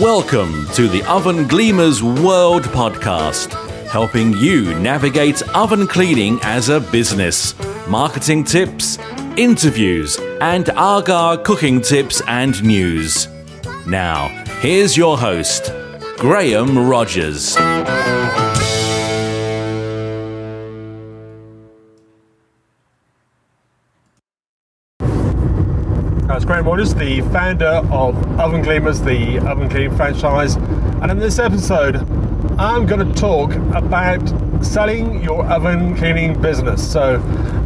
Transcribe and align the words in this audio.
Welcome 0.00 0.66
to 0.68 0.88
the 0.88 1.04
Oven 1.06 1.44
Gleamers 1.44 2.00
World 2.24 2.62
Podcast, 2.64 3.52
helping 3.88 4.32
you 4.38 4.74
navigate 4.80 5.42
oven 5.54 5.86
cleaning 5.86 6.38
as 6.42 6.70
a 6.70 6.80
business, 6.80 7.54
marketing 7.86 8.44
tips, 8.44 8.98
interviews, 9.36 10.18
and 10.40 10.70
Aga 10.70 11.42
cooking 11.44 11.82
tips 11.82 12.22
and 12.26 12.62
news. 12.64 13.28
Now, 13.86 14.28
here's 14.60 14.96
your 14.96 15.18
host, 15.18 15.70
Graham 16.16 16.88
Rogers. 16.88 17.54
Uh, 26.62 26.64
Rogers, 26.64 26.94
the 26.94 27.20
founder 27.32 27.82
of 27.90 28.16
Oven 28.38 28.62
Gleamers, 28.62 29.04
the 29.04 29.38
oven 29.48 29.68
cleaning 29.68 29.96
franchise. 29.96 30.54
And 30.54 31.10
in 31.10 31.18
this 31.18 31.38
episode, 31.38 31.96
I'm 32.58 32.86
going 32.86 33.06
to 33.06 33.20
talk 33.20 33.54
about 33.74 34.22
selling 34.64 35.22
your 35.22 35.44
oven 35.46 35.96
cleaning 35.96 36.40
business. 36.40 36.92
So, 36.92 37.16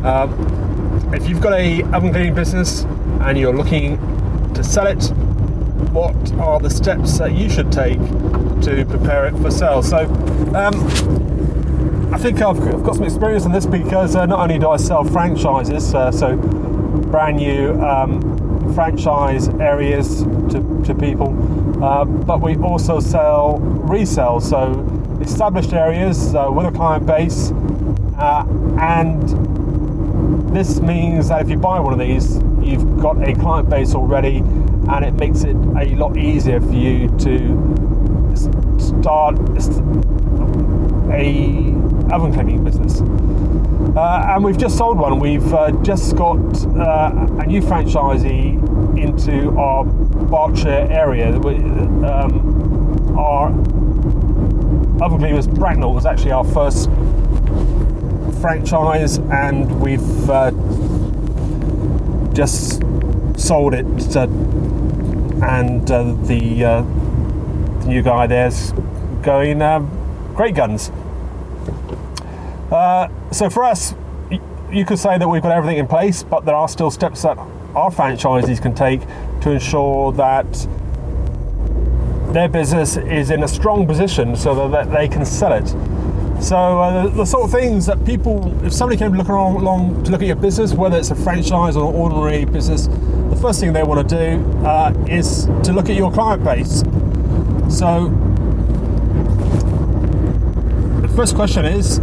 um, 0.04 1.12
if 1.14 1.28
you've 1.28 1.40
got 1.40 1.52
a 1.54 1.82
oven 1.94 2.12
cleaning 2.12 2.34
business 2.34 2.84
and 3.20 3.38
you're 3.38 3.54
looking 3.56 3.98
to 4.54 4.64
sell 4.64 4.86
it, 4.86 5.04
what 5.92 6.32
are 6.34 6.60
the 6.60 6.70
steps 6.70 7.18
that 7.18 7.34
you 7.34 7.50
should 7.50 7.70
take 7.70 7.98
to 7.98 8.86
prepare 8.88 9.26
it 9.26 9.36
for 9.38 9.50
sale? 9.50 9.82
So, 9.82 10.04
um, 10.54 12.14
I 12.14 12.18
think 12.18 12.40
I've, 12.40 12.58
I've 12.60 12.82
got 12.82 12.94
some 12.94 13.04
experience 13.04 13.44
in 13.44 13.52
this 13.52 13.66
because 13.66 14.16
uh, 14.16 14.26
not 14.26 14.40
only 14.40 14.58
do 14.58 14.70
I 14.70 14.76
sell 14.76 15.04
franchises, 15.04 15.94
uh, 15.94 16.10
so 16.10 16.36
brand 16.36 17.36
new 17.36 17.72
um, 17.82 18.45
franchise 18.74 19.48
areas 19.60 20.22
to, 20.50 20.82
to 20.84 20.94
people, 20.94 21.34
uh, 21.82 22.04
but 22.04 22.40
we 22.40 22.56
also 22.56 23.00
sell 23.00 23.58
resale, 23.58 24.40
so 24.40 24.84
established 25.20 25.72
areas 25.72 26.34
uh, 26.34 26.50
with 26.50 26.66
a 26.66 26.72
client 26.72 27.06
base, 27.06 27.52
uh, 28.18 28.44
and 28.80 29.22
this 30.54 30.80
means 30.80 31.28
that 31.28 31.42
if 31.42 31.50
you 31.50 31.56
buy 31.56 31.78
one 31.80 31.92
of 31.92 31.98
these, 31.98 32.36
you've 32.62 32.98
got 33.00 33.16
a 33.28 33.34
client 33.34 33.68
base 33.68 33.94
already, 33.94 34.38
and 34.38 35.04
it 35.04 35.14
makes 35.14 35.42
it 35.44 35.54
a 35.54 35.94
lot 35.96 36.16
easier 36.16 36.60
for 36.60 36.72
you 36.72 37.08
to 37.18 37.76
start 38.78 39.36
a 41.10 41.72
oven 42.12 42.32
cleaning 42.32 42.62
business. 42.64 43.00
Uh, 43.96 44.26
and 44.28 44.44
we've 44.44 44.58
just 44.58 44.76
sold 44.76 44.98
one. 44.98 45.18
We've 45.18 45.52
uh, 45.54 45.72
just 45.82 46.16
got 46.16 46.36
uh, 46.76 47.12
a 47.40 47.46
new 47.46 47.60
franchisee 47.62 48.98
into 48.98 49.50
our 49.58 49.84
Berkshire 49.84 50.86
area. 50.90 51.34
Um, 51.34 53.16
our 53.18 53.48
oven 55.02 55.18
cleaners 55.18 55.46
Bracknell 55.46 55.94
was 55.94 56.06
actually 56.06 56.32
our 56.32 56.44
first 56.44 56.90
franchise, 58.40 59.18
and 59.18 59.80
we've 59.80 60.30
uh, 60.30 60.50
just 62.32 62.82
sold 63.36 63.74
it. 63.74 64.16
uh, 64.16 64.26
and 65.42 65.90
uh, 65.90 66.02
the, 66.22 66.62
the 67.80 67.86
new 67.86 68.02
guy 68.02 68.26
there's 68.26 68.72
going 69.22 69.58
great 70.34 70.54
guns. 70.54 70.90
Uh, 72.70 73.08
so 73.30 73.48
for 73.48 73.64
us, 73.64 73.94
you 74.72 74.84
could 74.84 74.98
say 74.98 75.18
that 75.18 75.28
we've 75.28 75.42
got 75.42 75.52
everything 75.52 75.78
in 75.78 75.86
place, 75.86 76.22
but 76.22 76.44
there 76.44 76.54
are 76.54 76.68
still 76.68 76.90
steps 76.90 77.22
that 77.22 77.38
our 77.74 77.90
franchisees 77.90 78.60
can 78.60 78.74
take 78.74 79.00
to 79.42 79.52
ensure 79.52 80.12
that 80.12 80.66
their 82.32 82.48
business 82.48 82.96
is 82.96 83.30
in 83.30 83.44
a 83.44 83.48
strong 83.48 83.86
position 83.86 84.34
so 84.34 84.68
that 84.68 84.90
they 84.92 85.06
can 85.08 85.24
sell 85.24 85.52
it. 85.52 85.68
So 86.42 86.56
uh, 86.56 87.06
the 87.08 87.24
sort 87.24 87.44
of 87.44 87.50
things 87.50 87.86
that 87.86 88.04
people, 88.04 88.52
if 88.64 88.72
somebody 88.72 88.98
came 88.98 89.12
to 89.12 89.22
look 89.22 90.20
at 90.20 90.26
your 90.26 90.36
business, 90.36 90.74
whether 90.74 90.98
it's 90.98 91.10
a 91.10 91.14
franchise 91.14 91.76
or 91.76 91.88
an 91.88 91.94
ordinary 91.94 92.44
business, 92.44 92.88
the 92.88 93.38
first 93.40 93.60
thing 93.60 93.72
they 93.72 93.82
want 93.82 94.06
to 94.08 94.16
do 94.16 94.66
uh, 94.66 94.92
is 95.08 95.46
to 95.64 95.72
look 95.72 95.88
at 95.88 95.96
your 95.96 96.12
client 96.12 96.44
base. 96.44 96.80
So 97.74 98.08
the 101.00 101.12
first 101.16 101.36
question 101.36 101.64
is, 101.64 102.00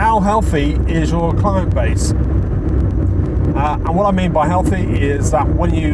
how 0.00 0.18
healthy 0.18 0.72
is 0.88 1.10
your 1.10 1.34
client 1.34 1.74
base? 1.74 2.12
Uh, 2.12 3.76
and 3.84 3.94
what 3.94 4.06
I 4.06 4.12
mean 4.12 4.32
by 4.32 4.46
healthy 4.46 4.80
is 4.98 5.30
that 5.32 5.46
when 5.46 5.74
you 5.74 5.92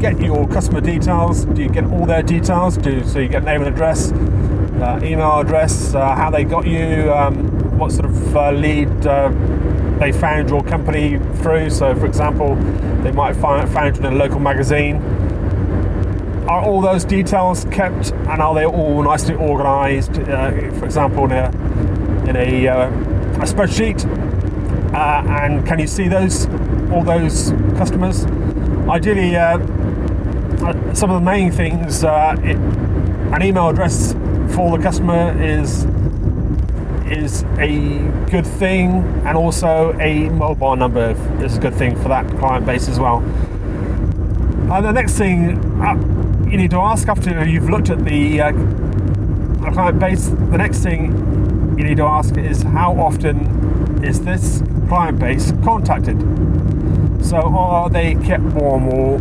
get 0.00 0.18
your 0.18 0.48
customer 0.48 0.80
details, 0.80 1.44
do 1.44 1.62
you 1.62 1.68
get 1.68 1.84
all 1.84 2.06
their 2.06 2.22
details? 2.22 2.78
Do 2.78 3.04
so 3.04 3.18
you 3.18 3.28
get 3.28 3.44
name 3.44 3.60
and 3.60 3.74
address, 3.74 4.12
uh, 4.12 4.98
email 5.02 5.40
address, 5.40 5.94
uh, 5.94 6.14
how 6.14 6.30
they 6.30 6.44
got 6.44 6.66
you, 6.66 7.12
um, 7.12 7.78
what 7.78 7.92
sort 7.92 8.06
of 8.06 8.34
uh, 8.34 8.50
lead 8.52 9.06
uh, 9.06 9.28
they 9.98 10.10
found 10.10 10.48
your 10.48 10.64
company 10.64 11.18
through. 11.42 11.68
So, 11.68 11.94
for 11.96 12.06
example, 12.06 12.54
they 13.02 13.12
might 13.12 13.36
find 13.36 13.70
found 13.70 13.98
you 13.98 14.06
in 14.06 14.14
a 14.14 14.16
local 14.16 14.40
magazine. 14.40 14.96
Are 16.48 16.64
all 16.64 16.80
those 16.80 17.04
details 17.04 17.66
kept, 17.66 18.12
and 18.12 18.40
are 18.40 18.54
they 18.54 18.64
all 18.64 19.02
nicely 19.02 19.34
organised? 19.34 20.18
Uh, 20.18 20.50
for 20.78 20.86
example, 20.86 21.26
in 21.26 21.32
a 21.32 21.97
in 22.28 22.36
a, 22.36 22.68
uh, 22.68 22.88
a 22.88 23.46
spreadsheet, 23.46 24.04
uh, 24.92 25.42
and 25.42 25.66
can 25.66 25.78
you 25.78 25.86
see 25.86 26.08
those 26.08 26.46
all 26.92 27.02
those 27.02 27.52
customers? 27.76 28.26
Ideally, 28.88 29.36
uh, 29.36 29.58
uh, 29.58 30.94
some 30.94 31.10
of 31.10 31.20
the 31.20 31.24
main 31.24 31.50
things, 31.50 32.04
uh, 32.04 32.36
it, 32.40 32.56
an 32.56 33.42
email 33.42 33.68
address 33.68 34.12
for 34.54 34.76
the 34.76 34.82
customer 34.82 35.40
is 35.42 35.86
is 37.10 37.44
a 37.58 38.00
good 38.30 38.46
thing, 38.46 39.02
and 39.24 39.36
also 39.36 39.96
a 39.98 40.28
mobile 40.28 40.76
number 40.76 41.16
is 41.42 41.56
a 41.56 41.60
good 41.60 41.74
thing 41.74 41.96
for 41.96 42.08
that 42.08 42.26
client 42.38 42.66
base 42.66 42.88
as 42.88 43.00
well. 43.00 43.18
And 44.70 44.84
the 44.84 44.92
next 44.92 45.16
thing 45.16 45.62
you 46.50 46.58
need 46.58 46.70
to 46.72 46.78
ask 46.78 47.08
after 47.08 47.46
you've 47.46 47.70
looked 47.70 47.88
at 47.88 48.04
the 48.04 48.38
client 49.72 49.98
base, 49.98 50.28
the 50.28 50.58
next 50.58 50.82
thing 50.82 51.37
you 51.78 51.84
need 51.84 51.98
to 51.98 52.04
ask 52.04 52.36
is 52.36 52.62
how 52.62 52.98
often 52.98 54.04
is 54.04 54.20
this 54.22 54.62
client 54.88 55.18
base 55.20 55.52
contacted? 55.62 56.18
So 57.24 57.36
are 57.36 57.88
they 57.88 58.16
kept 58.16 58.42
warm 58.42 58.88
or 58.88 59.16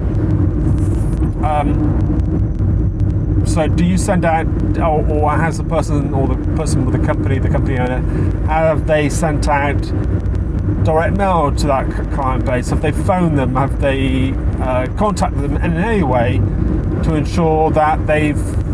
um, 1.45 2.07
so 3.45 3.68
do 3.68 3.85
you 3.85 3.97
send 3.97 4.25
out 4.25 4.47
or, 4.78 5.07
or 5.07 5.31
has 5.31 5.57
the 5.57 5.63
person 5.63 6.13
or 6.13 6.28
the 6.28 6.35
person 6.56 6.85
with 6.85 7.00
the 7.00 7.06
company, 7.06 7.38
the 7.38 7.50
company 7.50 7.78
owner, 7.78 8.01
have 8.47 8.88
they 8.88 9.07
sent 9.07 9.47
out 9.47 9.79
direct 10.84 11.16
mail 11.16 11.53
to 11.56 11.68
that 11.68 11.89
client 12.13 12.44
base? 12.45 12.69
Have 12.72 12.81
they 12.81 12.91
phoned 12.91 13.38
them? 13.38 13.56
Have 13.56 13.79
they 13.79 14.31
uh, 14.59 14.88
contacted 14.97 15.41
them 15.41 15.57
in 15.57 15.74
any 15.78 16.03
way 16.03 16.39
to 17.03 17.13
ensure 17.13 17.69
that 17.72 18.06
they've 18.07 18.66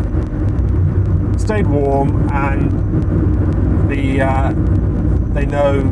stayed 1.44 1.66
warm 1.66 2.26
and 2.32 2.70
the 3.90 4.22
uh, 4.22 4.50
they 5.34 5.44
know 5.44 5.82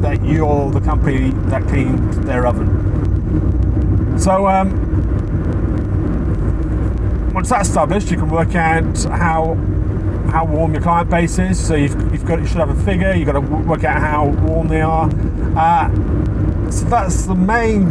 that 0.00 0.24
you're 0.24 0.70
the 0.72 0.80
company 0.80 1.30
that 1.48 1.62
cleaned 1.68 2.12
their 2.24 2.44
oven. 2.44 4.18
So 4.18 4.48
um, 4.48 4.72
once 7.32 7.50
that's 7.50 7.68
established, 7.68 8.10
you 8.10 8.16
can 8.16 8.30
work 8.30 8.56
out 8.56 9.04
how 9.04 9.54
how 10.32 10.44
warm 10.44 10.74
your 10.74 10.82
client 10.82 11.08
base 11.08 11.38
is. 11.38 11.64
So 11.64 11.76
you've, 11.76 11.94
you've 12.12 12.24
got 12.24 12.40
you 12.40 12.46
should 12.46 12.56
have 12.56 12.70
a 12.70 12.84
figure. 12.84 13.14
You've 13.14 13.26
got 13.26 13.34
to 13.34 13.40
work 13.40 13.84
out 13.84 14.00
how 14.00 14.26
warm 14.26 14.66
they 14.66 14.80
are. 14.80 15.08
Uh, 15.56 15.88
so 16.72 16.84
that's 16.86 17.26
the 17.26 17.36
main 17.36 17.86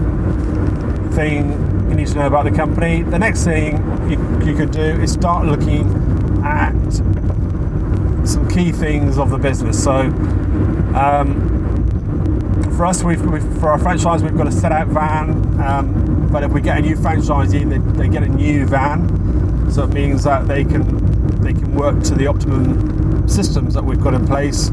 thing 1.11 1.82
you 1.93 1.97
need 2.05 2.07
to 2.07 2.15
know 2.15 2.25
about 2.25 2.45
the 2.45 2.51
company. 2.51 3.03
The 3.03 3.19
next 3.19 3.43
thing 3.43 3.77
you, 4.09 4.17
you 4.43 4.55
could 4.55 4.71
do 4.71 4.81
is 4.81 5.11
start 5.13 5.45
looking 5.45 5.87
at 6.43 6.73
some 8.25 8.49
key 8.49 8.71
things 8.71 9.19
of 9.19 9.29
the 9.29 9.37
business. 9.37 9.83
So 9.83 9.99
um, 10.95 11.51
for 12.75 12.87
us, 12.87 13.03
we've, 13.03 13.23
we've, 13.23 13.43
for 13.59 13.69
our 13.69 13.77
franchise, 13.77 14.23
we've 14.23 14.35
got 14.35 14.47
a 14.47 14.51
set 14.51 14.71
out 14.71 14.87
van. 14.87 15.61
Um, 15.61 16.29
but 16.31 16.43
if 16.43 16.51
we 16.51 16.61
get 16.61 16.79
a 16.79 16.81
new 16.81 16.95
franchisee, 16.95 17.69
they, 17.69 17.77
they 18.01 18.09
get 18.09 18.23
a 18.23 18.29
new 18.29 18.65
van. 18.65 19.71
So 19.71 19.83
it 19.83 19.93
means 19.93 20.23
that 20.23 20.47
they 20.47 20.63
can 20.63 21.03
they 21.41 21.53
can 21.53 21.75
work 21.75 22.01
to 22.03 22.15
the 22.15 22.25
optimum 22.25 23.27
systems 23.27 23.73
that 23.75 23.83
we've 23.83 24.01
got 24.01 24.15
in 24.15 24.25
place. 24.25 24.71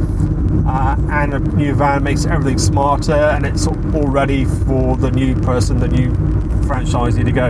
Uh, 0.67 0.97
and 1.11 1.35
a 1.35 1.39
new 1.39 1.75
van 1.75 2.03
makes 2.03 2.25
everything 2.25 2.59
smarter, 2.59 3.13
and 3.13 3.45
it's 3.45 3.67
all 3.67 4.09
ready 4.09 4.45
for 4.45 4.97
the 4.97 5.11
new 5.11 5.35
person, 5.41 5.79
the 5.81 5.89
new 5.89 6.11
franchisee 6.71 7.25
to 7.25 7.33
go. 7.33 7.49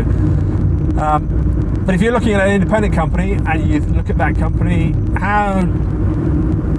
Um, 1.00 1.82
but 1.84 1.94
if 1.94 2.00
you're 2.00 2.12
looking 2.12 2.32
at 2.32 2.46
an 2.46 2.55
independent 2.55 2.94
company 2.94 3.32
and 3.32 3.70
you 3.70 3.81
look 3.81 4.11
at 4.11 4.19
that 4.19 4.37
company, 4.37 4.93
how 5.19 5.61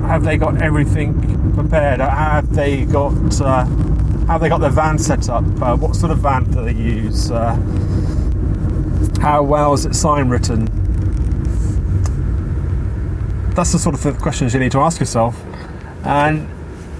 have 0.08 0.24
they 0.24 0.38
got 0.38 0.62
everything 0.62 1.54
prepared? 1.54 2.00
Have 2.00 2.54
they 2.56 2.86
got 2.86 3.42
uh, 3.42 3.66
have 4.28 4.42
they 4.42 4.50
got 4.50 4.60
their 4.60 4.70
van 4.70 4.98
set 4.98 5.30
up? 5.30 5.44
Uh, 5.62 5.76
what 5.76 5.96
sort 5.96 6.12
of 6.12 6.20
van 6.20 6.50
do 6.52 6.64
they 6.64 6.74
use? 6.74 7.30
Uh, 7.30 7.56
how 9.22 9.44
well 9.44 9.74
is 9.74 9.86
it 9.86 9.94
sign 9.94 10.30
written? 10.30 10.66
That's 13.54 13.74
the 13.74 13.80
sort 13.80 14.04
of 14.04 14.22
questions 14.22 14.54
you 14.54 14.60
need 14.60 14.72
to 14.72 14.80
ask 14.80 15.00
yourself. 15.00 15.40
And 16.04 16.48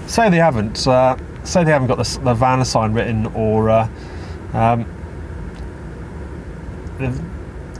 say 0.06 0.28
they 0.30 0.36
haven't, 0.36 0.86
uh, 0.86 1.16
say 1.44 1.64
they 1.64 1.72
haven't 1.72 1.88
got 1.88 1.96
the, 1.96 2.20
the 2.22 2.34
van 2.34 2.64
sign 2.64 2.92
written, 2.92 3.26
or 3.28 3.70
uh, 3.70 3.88
um, 4.52 4.86
the, 6.98 7.08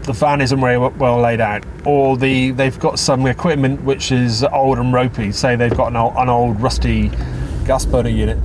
the 0.02 0.12
van 0.12 0.40
isn't 0.40 0.60
very 0.60 0.78
well 0.78 1.20
laid 1.20 1.40
out, 1.40 1.64
or 1.84 2.16
the 2.16 2.50
they've 2.52 2.78
got 2.78 2.98
some 2.98 3.26
equipment 3.26 3.82
which 3.82 4.12
is 4.12 4.44
old 4.44 4.78
and 4.78 4.92
ropey. 4.92 5.32
Say 5.32 5.56
they've 5.56 5.76
got 5.76 5.88
an 5.88 5.96
old, 5.96 6.14
an 6.16 6.28
old 6.28 6.60
rusty 6.60 7.10
gas 7.64 7.84
burner 7.86 8.10
unit. 8.10 8.38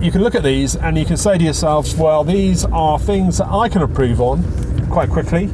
You 0.00 0.12
can 0.12 0.22
look 0.22 0.34
at 0.34 0.42
these 0.42 0.76
and 0.76 0.98
you 0.98 1.06
can 1.06 1.16
say 1.16 1.38
to 1.38 1.44
yourself, 1.44 1.96
well, 1.96 2.22
these 2.22 2.66
are 2.66 2.98
things 2.98 3.38
that 3.38 3.48
I 3.48 3.68
can 3.68 3.80
improve 3.80 4.20
on 4.20 4.42
quite 4.90 5.08
quickly. 5.08 5.50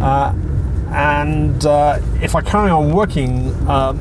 Uh, 0.00 0.34
and 0.90 1.64
uh, 1.64 2.00
if 2.20 2.34
I 2.34 2.40
carry 2.40 2.70
on 2.70 2.92
working 2.92 3.52
um, 3.68 3.98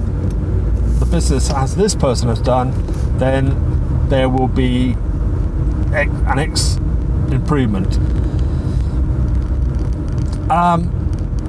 the 0.99 1.05
business 1.05 1.51
as 1.51 1.75
this 1.75 1.93
person 1.93 2.27
has 2.27 2.41
done, 2.41 2.71
then 3.17 4.09
there 4.09 4.29
will 4.29 4.47
be 4.47 4.95
an 5.93 6.39
X 6.39 6.79
improvement. 7.33 7.97
Um, 10.49 10.91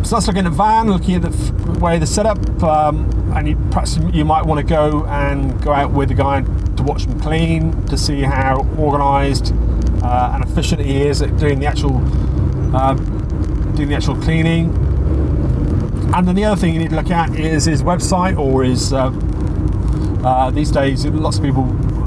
so 0.03 0.17
that's 0.17 0.27
looking 0.27 0.47
at 0.47 0.53
van, 0.53 0.91
looking 0.91 1.17
at 1.17 1.23
the 1.23 1.79
way 1.81 1.99
the 1.99 2.07
setup, 2.07 2.39
um, 2.63 3.11
and 3.35 3.49
you, 3.49 3.57
perhaps 3.71 3.99
you 4.13 4.25
might 4.25 4.47
want 4.47 4.59
to 4.59 4.65
go 4.65 5.05
and 5.07 5.61
go 5.63 5.73
out 5.73 5.91
with 5.91 6.09
the 6.09 6.15
guy 6.15 6.43
to 6.43 6.83
watch 6.83 7.07
them 7.07 7.19
clean 7.21 7.85
to 7.87 7.99
see 7.99 8.23
how 8.23 8.67
organised 8.79 9.53
uh, 10.03 10.33
and 10.35 10.45
efficient 10.45 10.81
he 10.81 11.03
is 11.03 11.23
at 11.23 11.37
doing 11.39 11.59
the 11.59 11.67
actual 11.67 11.97
uh, 12.77 12.95
doing 13.75 13.89
the 13.89 13.95
actual 13.95 14.17
cleaning. 14.17 14.71
And 16.15 16.27
then 16.27 16.37
the 16.37 16.45
other 16.45 16.61
thing 16.61 16.73
you 16.73 16.79
need 16.79 16.91
to 16.91 16.97
look 16.97 17.11
at 17.11 17.35
is 17.35 17.65
his 17.65 17.83
website 17.83 18.39
or 18.39 18.65
his. 18.65 18.93
Uh, 18.93 19.11
uh 20.25 20.51
these 20.51 20.71
days, 20.71 21.05
lots 21.07 21.37
of 21.39 21.45
people 21.45 21.65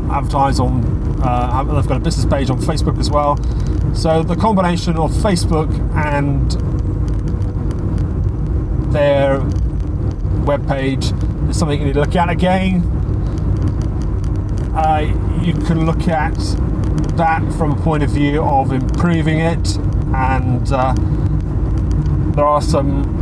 advertise 0.09 0.59
on. 0.59 0.83
Uh, 1.21 1.63
they've 1.63 1.87
got 1.87 1.97
a 1.97 1.99
business 1.99 2.25
page 2.25 2.49
on 2.49 2.59
Facebook 2.59 2.99
as 2.99 3.09
well. 3.09 3.37
So 3.95 4.23
the 4.23 4.35
combination 4.35 4.97
of 4.97 5.11
Facebook 5.11 5.69
and 5.95 6.51
their 8.93 9.41
web 10.45 10.67
page 10.67 11.11
is 11.49 11.57
something 11.57 11.79
you 11.79 11.87
need 11.87 11.93
to 11.93 11.99
look 11.99 12.15
at 12.15 12.29
again. 12.29 12.83
Uh, 14.75 15.41
you 15.43 15.53
can 15.53 15.85
look 15.85 16.07
at 16.07 16.35
that 17.17 17.41
from 17.57 17.73
a 17.73 17.81
point 17.81 18.03
of 18.03 18.11
view 18.11 18.41
of 18.41 18.71
improving 18.71 19.39
it, 19.39 19.77
and 20.13 20.71
uh, 20.71 20.93
there 22.33 22.45
are 22.45 22.61
some 22.61 23.17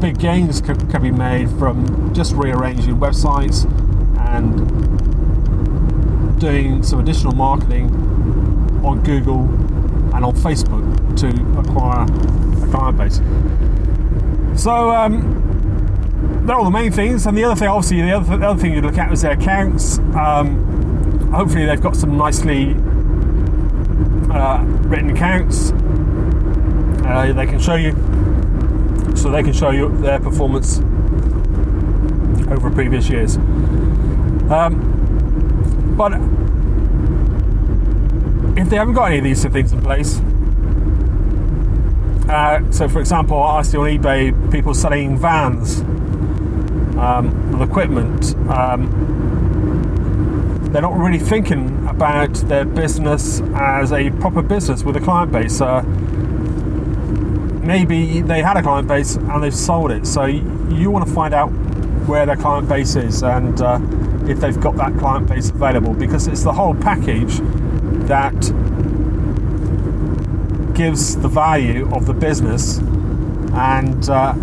big 0.00 0.18
gains 0.18 0.60
can, 0.60 0.88
can 0.90 1.02
be 1.02 1.10
made 1.10 1.48
from 1.58 2.12
just 2.14 2.34
rearranging 2.34 2.96
websites 2.96 3.64
and 4.18 4.93
doing 6.38 6.82
some 6.82 7.00
additional 7.00 7.34
marketing 7.34 7.90
on 8.84 9.02
Google 9.02 9.42
and 10.14 10.24
on 10.24 10.34
Facebook 10.34 10.84
to 11.16 11.28
acquire 11.58 12.04
a 12.62 12.70
client 12.70 12.98
base. 12.98 13.20
So 14.60 14.90
um, 14.90 16.42
they're 16.46 16.56
all 16.56 16.64
the 16.64 16.70
main 16.70 16.92
things, 16.92 17.26
and 17.26 17.36
the 17.36 17.44
other 17.44 17.56
thing, 17.56 17.68
obviously, 17.68 18.02
the 18.02 18.12
other, 18.12 18.36
the 18.36 18.48
other 18.48 18.60
thing 18.60 18.72
you 18.72 18.80
look 18.80 18.98
at 18.98 19.12
is 19.12 19.22
their 19.22 19.32
accounts. 19.32 19.98
Um, 20.14 21.32
hopefully, 21.32 21.66
they've 21.66 21.80
got 21.80 21.96
some 21.96 22.16
nicely 22.16 22.74
uh, 24.30 24.62
written 24.86 25.10
accounts. 25.10 25.72
Uh, 27.04 27.32
they 27.34 27.46
can 27.46 27.58
show 27.58 27.74
you, 27.74 27.92
so 29.16 29.30
they 29.30 29.42
can 29.42 29.52
show 29.52 29.70
you 29.70 29.88
their 29.98 30.20
performance 30.20 30.78
over 32.50 32.70
previous 32.70 33.08
years. 33.08 33.36
Um, 34.50 35.03
but 35.96 36.12
if 38.58 38.68
they 38.68 38.76
haven't 38.76 38.94
got 38.94 39.06
any 39.06 39.18
of 39.18 39.24
these 39.24 39.44
things 39.44 39.72
in 39.72 39.80
place, 39.80 40.20
uh, 42.28 42.60
so, 42.72 42.88
for 42.88 43.00
example, 43.00 43.40
I 43.40 43.62
see 43.62 43.76
on 43.76 43.86
eBay 43.86 44.50
people 44.50 44.74
selling 44.74 45.18
vans 45.18 45.80
um, 46.98 47.52
with 47.52 47.68
equipment. 47.68 48.34
Um, 48.48 49.02
they're 50.72 50.82
not 50.82 50.96
really 50.96 51.18
thinking 51.18 51.86
about 51.86 52.34
their 52.48 52.64
business 52.64 53.40
as 53.54 53.92
a 53.92 54.10
proper 54.10 54.42
business 54.42 54.82
with 54.82 54.96
a 54.96 55.00
client 55.00 55.30
base. 55.30 55.60
Uh, 55.60 55.82
maybe 57.62 58.20
they 58.22 58.42
had 58.42 58.56
a 58.56 58.62
client 58.62 58.88
base 58.88 59.16
and 59.16 59.44
they've 59.44 59.54
sold 59.54 59.92
it. 59.92 60.06
So, 60.06 60.24
you 60.24 60.90
want 60.90 61.06
to 61.06 61.14
find 61.14 61.34
out 61.34 61.52
where 62.06 62.26
their 62.26 62.36
client 62.36 62.68
base 62.68 62.96
is 62.96 63.22
and 63.22 63.60
uh, 63.60 63.78
if 64.28 64.40
they've 64.40 64.60
got 64.60 64.76
that 64.76 64.96
client 64.98 65.28
base 65.28 65.50
available 65.50 65.94
because 65.94 66.26
it's 66.26 66.42
the 66.42 66.52
whole 66.52 66.74
package 66.74 67.38
that 68.06 68.34
gives 70.74 71.16
the 71.16 71.28
value 71.28 71.92
of 71.94 72.06
the 72.06 72.12
business. 72.12 72.78
And 73.54 74.08
uh, 74.08 74.34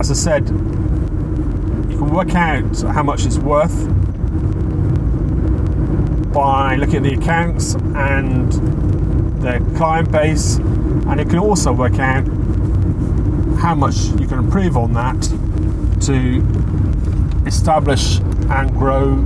as 0.00 0.10
I 0.10 0.14
said, 0.14 0.48
you 0.48 1.98
can 1.98 2.10
work 2.10 2.34
out 2.34 2.80
how 2.82 3.02
much 3.02 3.26
it's 3.26 3.38
worth 3.38 3.74
by 6.32 6.76
looking 6.76 6.96
at 6.96 7.02
the 7.02 7.14
accounts 7.14 7.74
and 7.74 8.52
their 9.42 9.60
client 9.76 10.10
base, 10.10 10.56
and 10.56 11.20
it 11.20 11.28
can 11.28 11.38
also 11.38 11.72
work 11.72 11.98
out 11.98 12.26
how 13.58 13.74
much 13.74 13.96
you 14.18 14.26
can 14.26 14.38
improve 14.38 14.76
on 14.76 14.92
that 14.94 15.20
to 16.02 16.40
establish 17.46 18.18
and 18.50 18.70
grow 18.72 19.16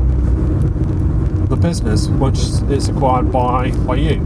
the 1.47 1.57
business 1.57 2.09
once 2.09 2.61
it's 2.63 2.89
acquired 2.89 3.33
by, 3.33 3.71
by 3.87 3.97
you 3.97 4.25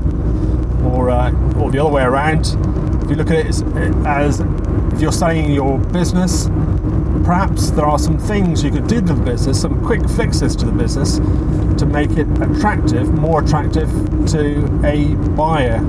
or 0.84 1.10
uh, 1.10 1.32
or 1.58 1.70
the 1.70 1.78
other 1.78 1.90
way 1.90 2.02
around. 2.02 2.46
If 3.04 3.10
you 3.10 3.16
look 3.16 3.30
at 3.30 3.36
it 3.36 3.46
as, 3.46 3.62
as 4.06 4.40
if 4.92 5.00
you're 5.00 5.12
selling 5.12 5.50
your 5.50 5.78
business, 5.78 6.46
perhaps 7.24 7.70
there 7.70 7.86
are 7.86 7.98
some 7.98 8.18
things 8.18 8.62
you 8.62 8.70
could 8.70 8.86
do 8.86 9.00
to 9.00 9.14
the 9.14 9.22
business, 9.22 9.60
some 9.60 9.84
quick 9.84 10.08
fixes 10.10 10.54
to 10.56 10.66
the 10.66 10.72
business 10.72 11.18
to 11.78 11.86
make 11.86 12.10
it 12.12 12.28
attractive, 12.40 13.12
more 13.14 13.42
attractive 13.42 13.88
to 14.28 14.64
a 14.84 15.14
buyer. 15.34 15.80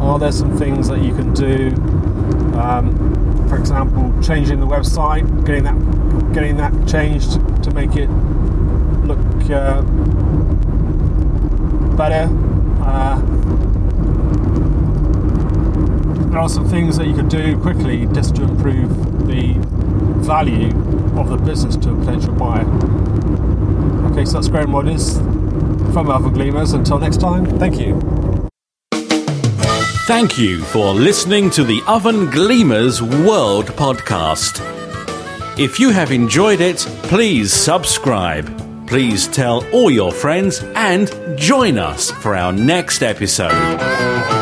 Are 0.00 0.18
there 0.18 0.32
some 0.32 0.56
things 0.58 0.88
that 0.88 1.00
you 1.00 1.14
can 1.14 1.32
do? 1.32 1.70
Um, 2.60 3.48
for 3.48 3.56
example, 3.56 4.12
changing 4.22 4.60
the 4.60 4.66
website, 4.66 5.24
getting 5.46 5.64
that 5.64 6.34
getting 6.34 6.58
that 6.58 6.72
changed 6.86 7.32
to 7.64 7.70
make 7.70 7.96
it 7.96 8.08
look 9.06 9.18
uh, 9.50 9.80
better. 11.96 12.28
Uh, 12.82 13.20
there 16.28 16.38
are 16.38 16.48
some 16.48 16.68
things 16.68 16.98
that 16.98 17.06
you 17.06 17.14
could 17.14 17.30
do 17.30 17.58
quickly 17.58 18.06
just 18.12 18.36
to 18.36 18.42
improve 18.42 19.26
the 19.26 19.54
value 20.20 20.68
of 21.18 21.30
the 21.30 21.38
business 21.38 21.76
to 21.76 21.92
a 21.92 21.96
potential 21.96 22.34
buyer. 22.34 22.66
Okay, 24.12 24.26
so 24.26 24.34
that's 24.34 24.48
Graham 24.48 24.74
Rogers 24.74 25.16
from 25.94 26.10
Oven 26.10 26.34
Gleamers. 26.34 26.74
Until 26.74 26.98
next 26.98 27.20
time, 27.20 27.46
thank 27.58 27.80
you. 27.80 28.19
Thank 30.10 30.36
you 30.36 30.64
for 30.64 30.92
listening 30.92 31.50
to 31.50 31.62
the 31.62 31.80
Oven 31.86 32.26
Gleamers 32.32 33.00
World 33.24 33.66
Podcast. 33.66 34.58
If 35.56 35.78
you 35.78 35.90
have 35.90 36.10
enjoyed 36.10 36.60
it, 36.60 36.78
please 37.04 37.52
subscribe. 37.52 38.88
Please 38.88 39.28
tell 39.28 39.64
all 39.72 39.88
your 39.88 40.10
friends 40.10 40.64
and 40.74 41.08
join 41.38 41.78
us 41.78 42.10
for 42.10 42.34
our 42.34 42.52
next 42.52 43.04
episode. 43.04 44.39